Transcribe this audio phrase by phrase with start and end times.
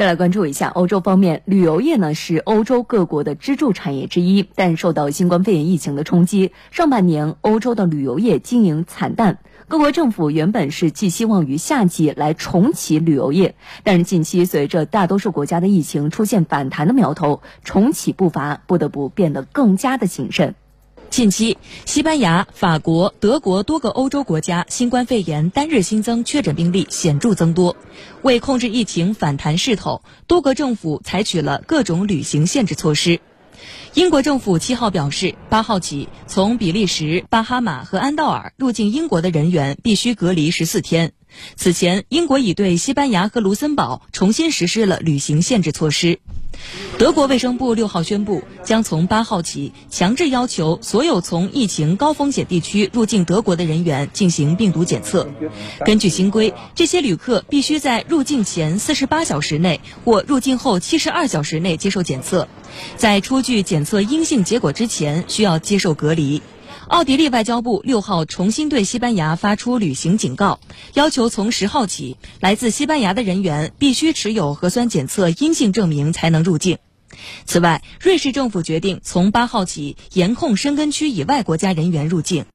[0.00, 9.40] 再来关注一下欧洲方面，旅游业呢是欧洲各国的支柱产业之一，但受到新冠肺炎疫情的冲击，上半年欧洲的旅游业经营惨淡。
[9.68, 20.54] 各国政府原本是寄希望于夏季来重启旅游业，但是近期随着大多数国家的疫情出现反弹的苗头，重启步伐不得不变得更加的谨慎。
[21.10, 27.76] 近期，西班牙、法国、德国多个欧洲国家新冠肺炎单日新增确诊病例显著增多。
[28.22, 33.20] 为控制疫情反弹势头，多国政府采取了各种旅行限制措施。
[33.94, 41.12] 英国政府七号表示，八号起，从比利时、巴哈马和安道尔入境英国的人员必须隔离十四天。
[41.56, 46.20] 此前，英国已对西班牙和卢森堡重新实施了旅行限制措施。
[47.00, 55.26] 德国卫生部六号宣布，将从八号起强制要求所有从疫情高风险地区入境德国的人员进行病毒检测。
[55.86, 62.48] 根据新规，这些旅客必须在入境前四十八小时内或入境后七十二小时内接受检测，
[62.96, 66.42] 在出具检测阴性结果之前需要接受隔离。
[66.88, 70.60] 奥地利外交部六号重新对西班牙发出旅行警告，
[70.92, 76.76] 要求从十号起，来自西班牙的人员必须持有核酸检测阴性证明才能入境。
[77.44, 82.46] 此外，瑞士政府决定从八号起严控申根区以外国家人员入境。